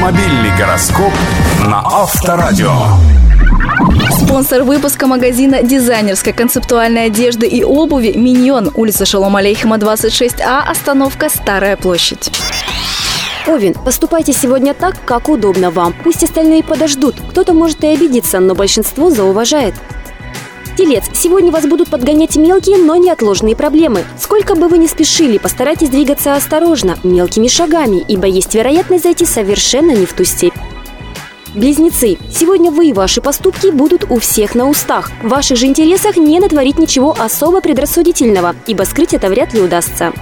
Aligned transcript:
Автомобильный 0.00 0.56
гороскоп 0.56 1.12
на 1.66 1.82
Авторадио. 1.84 2.72
Спонсор 4.10 4.62
выпуска 4.62 5.06
магазина 5.06 5.62
дизайнерской 5.62 6.32
концептуальной 6.32 7.04
одежды 7.04 7.46
и 7.46 7.62
обуви 7.62 8.14
«Миньон», 8.16 8.70
улица 8.74 9.04
Шалом 9.04 9.36
Алейхима, 9.36 9.76
26А, 9.76 10.62
остановка 10.66 11.28
«Старая 11.28 11.76
площадь». 11.76 12.32
Овен, 13.46 13.74
поступайте 13.74 14.32
сегодня 14.32 14.72
так, 14.72 14.96
как 15.04 15.28
удобно 15.28 15.70
вам. 15.70 15.94
Пусть 16.02 16.24
остальные 16.24 16.64
подождут. 16.64 17.16
Кто-то 17.28 17.52
может 17.52 17.84
и 17.84 17.88
обидеться, 17.88 18.40
но 18.40 18.54
большинство 18.54 19.10
зауважает. 19.10 19.74
Телец, 20.80 21.10
сегодня 21.12 21.52
вас 21.52 21.66
будут 21.66 21.90
подгонять 21.90 22.36
мелкие, 22.36 22.78
но 22.78 22.96
неотложные 22.96 23.54
проблемы. 23.54 24.02
Сколько 24.18 24.54
бы 24.54 24.66
вы 24.66 24.78
ни 24.78 24.86
спешили, 24.86 25.36
постарайтесь 25.36 25.90
двигаться 25.90 26.34
осторожно, 26.34 26.96
мелкими 27.02 27.48
шагами, 27.48 28.02
ибо 28.08 28.26
есть 28.26 28.54
вероятность 28.54 29.04
зайти 29.04 29.26
совершенно 29.26 29.90
не 29.90 30.06
в 30.06 30.14
ту 30.14 30.24
степь. 30.24 30.54
Близнецы, 31.54 32.16
сегодня 32.34 32.70
вы 32.70 32.86
и 32.86 32.92
ваши 32.94 33.20
поступки 33.20 33.66
будут 33.66 34.06
у 34.08 34.18
всех 34.20 34.54
на 34.54 34.70
устах. 34.70 35.12
В 35.22 35.28
ваших 35.28 35.58
же 35.58 35.66
интересах 35.66 36.16
не 36.16 36.40
натворить 36.40 36.78
ничего 36.78 37.14
особо 37.18 37.60
предрассудительного, 37.60 38.56
ибо 38.66 38.84
скрыть 38.84 39.12
это 39.12 39.28
вряд 39.28 39.52
ли 39.52 39.60
удастся. 39.60 40.14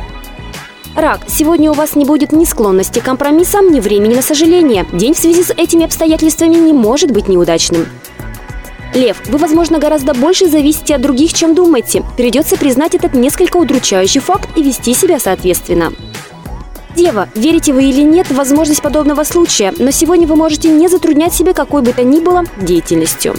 Рак, 0.97 1.21
сегодня 1.29 1.71
у 1.71 1.75
вас 1.75 1.95
не 1.95 2.05
будет 2.05 2.33
ни 2.33 2.45
склонности 2.45 2.99
к 2.99 3.05
компромиссам, 3.05 3.71
ни 3.71 3.79
времени 3.79 4.17
на 4.17 4.23
сожаление. 4.23 4.87
День 4.93 5.15
в 5.15 5.19
связи 5.19 5.45
с 5.45 5.51
этими 5.51 5.85
обстоятельствами 5.85 6.57
не 6.57 6.73
может 6.73 7.13
быть 7.13 7.29
неудачным. 7.29 7.87
Лев, 8.95 9.21
вы, 9.27 9.39
возможно, 9.39 9.79
гораздо 9.79 10.15
больше 10.15 10.49
зависите 10.49 10.95
от 10.95 11.03
других, 11.03 11.33
чем 11.35 11.55
думаете. 11.55 12.05
Придется 12.17 12.57
признать 12.57 12.95
этот 12.95 13.15
несколько 13.15 13.57
удручающий 13.59 14.21
факт 14.21 14.49
и 14.57 14.63
вести 14.63 14.95
себя 14.95 15.19
соответственно. 15.19 15.93
Дева, 16.97 17.29
верите 17.35 17.73
вы 17.73 17.85
или 17.85 18.03
нет 18.03 18.29
в 18.29 18.35
возможность 18.35 18.83
подобного 18.83 19.23
случая, 19.23 19.73
но 19.79 19.91
сегодня 19.91 20.27
вы 20.27 20.35
можете 20.35 20.69
не 20.69 20.89
затруднять 20.89 21.33
себя 21.33 21.53
какой 21.53 21.83
бы 21.83 21.93
то 21.93 22.03
ни 22.03 22.19
было 22.19 22.45
деятельностью. 22.61 23.35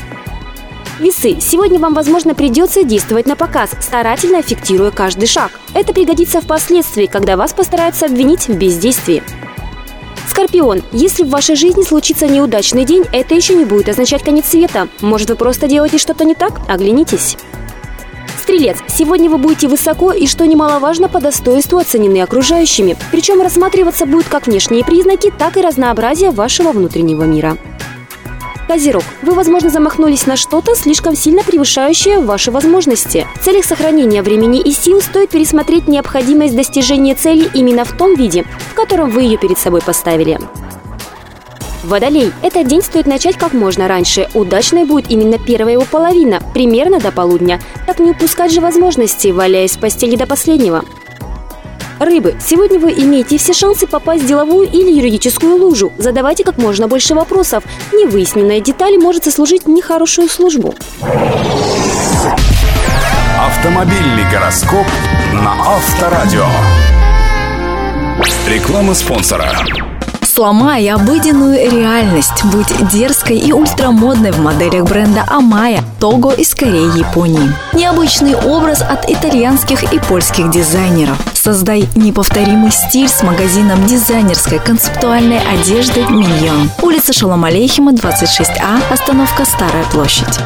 Весы. 0.99 1.37
Сегодня 1.39 1.79
вам, 1.79 1.93
возможно, 1.93 2.35
придется 2.35 2.83
действовать 2.83 3.25
на 3.25 3.35
показ, 3.35 3.71
старательно 3.79 4.41
фиктируя 4.41 4.91
каждый 4.91 5.27
шаг. 5.27 5.51
Это 5.73 5.93
пригодится 5.93 6.41
впоследствии, 6.41 7.05
когда 7.05 7.37
вас 7.37 7.53
постараются 7.53 8.05
обвинить 8.05 8.47
в 8.47 8.57
бездействии. 8.57 9.23
Скорпион, 10.29 10.83
если 10.91 11.23
в 11.23 11.29
вашей 11.29 11.55
жизни 11.55 11.81
случится 11.81 12.27
неудачный 12.27 12.85
день, 12.85 13.03
это 13.11 13.33
еще 13.33 13.55
не 13.55 13.65
будет 13.65 13.89
означать 13.89 14.23
конец 14.23 14.45
света. 14.45 14.87
Может, 15.01 15.29
вы 15.29 15.35
просто 15.35 15.67
делаете 15.67 15.97
что-то 15.97 16.23
не 16.23 16.35
так? 16.35 16.61
Оглянитесь. 16.69 17.35
Стрелец, 18.39 18.77
сегодня 18.87 19.27
вы 19.27 19.39
будете 19.39 19.67
высоко 19.67 20.11
и, 20.11 20.27
что 20.27 20.45
немаловажно, 20.45 21.09
по 21.09 21.19
достоинству 21.19 21.79
оценены 21.79 22.21
окружающими. 22.21 22.95
Причем 23.11 23.41
рассматриваться 23.41 24.05
будут 24.05 24.27
как 24.27 24.45
внешние 24.45 24.85
признаки, 24.85 25.33
так 25.35 25.57
и 25.57 25.61
разнообразие 25.61 26.29
вашего 26.29 26.71
внутреннего 26.71 27.23
мира. 27.23 27.57
Козерог, 28.69 29.03
вы, 29.23 29.33
возможно, 29.33 29.71
замахнулись 29.71 30.27
на 30.27 30.35
что-то, 30.35 30.75
слишком 30.75 31.15
сильно 31.15 31.43
превышающее 31.43 32.19
ваши 32.19 32.51
возможности. 32.51 33.25
В 33.41 33.43
целях 33.43 33.65
сохранения 33.65 34.21
времени 34.21 34.61
и 34.61 34.71
сил 34.71 35.01
стоит 35.01 35.31
пересмотреть 35.31 35.87
необходимость 35.87 36.55
достижения 36.55 37.15
цели 37.15 37.49
именно 37.55 37.83
в 37.83 37.97
том 37.97 38.13
виде, 38.13 38.45
в 38.69 38.75
котором 38.75 39.09
вы 39.09 39.23
ее 39.23 39.39
перед 39.39 39.57
собой 39.57 39.81
поставили. 39.81 40.37
Водолей. 41.83 42.31
Этот 42.43 42.67
день 42.67 42.83
стоит 42.83 43.07
начать 43.07 43.37
как 43.37 43.53
можно 43.53 43.87
раньше. 43.87 44.29
Удачной 44.35 44.83
будет 44.83 45.09
именно 45.09 45.39
первая 45.39 45.73
его 45.73 45.85
половина, 45.89 46.39
примерно 46.53 46.99
до 46.99 47.11
полудня. 47.11 47.59
Так 47.87 47.97
не 47.97 48.11
упускать 48.11 48.51
же 48.53 48.61
возможности, 48.61 49.29
валяясь 49.29 49.77
в 49.77 49.79
постели 49.79 50.15
до 50.15 50.27
последнего. 50.27 50.85
Рыбы, 51.99 52.35
сегодня 52.39 52.79
вы 52.79 52.93
имеете 52.93 53.37
все 53.37 53.51
шансы 53.51 53.85
попасть 53.85 54.23
в 54.23 54.25
деловую 54.25 54.69
или 54.69 54.89
юридическую 54.89 55.57
лужу. 55.57 55.91
Задавайте 55.97 56.45
как 56.45 56.57
можно 56.57 56.87
больше 56.87 57.13
вопросов. 57.13 57.65
Невыясненная 57.91 58.61
деталь 58.61 58.97
может 58.97 59.25
сослужить 59.25 59.67
нехорошую 59.67 60.29
службу. 60.29 60.73
Автомобильный 63.37 64.31
гороскоп 64.31 64.85
на 65.33 65.75
Авторадио. 65.75 66.45
Реклама 68.47 68.93
спонсора. 68.93 69.51
Сломай 70.21 70.87
обыденную 70.87 71.69
реальность. 71.69 72.45
Будь 72.45 72.89
дерзкой 72.93 73.39
и 73.39 73.51
ультрамодной 73.51 74.31
в 74.31 74.39
моделях 74.39 74.85
бренда 74.85 75.25
Амая, 75.27 75.83
Того 75.99 76.31
из 76.31 76.55
Кореи, 76.55 76.97
Японии. 76.97 77.53
Необычный 77.73 78.35
образ 78.35 78.81
от 78.81 79.09
итальянских 79.09 79.91
и 79.91 79.99
польских 79.99 80.49
дизайнеров. 80.49 81.17
Создай 81.41 81.87
неповторимый 81.95 82.69
стиль 82.69 83.07
с 83.07 83.23
магазином 83.23 83.85
дизайнерской 83.85 84.59
концептуальной 84.59 85.39
одежды 85.39 86.01
«Миньон». 86.01 86.69
Улица 86.81 87.13
Шалом 87.13 87.45
Алейхима, 87.45 87.93
26А, 87.93 88.81
остановка 88.91 89.45
Старая 89.45 89.85
площадь. 89.85 90.37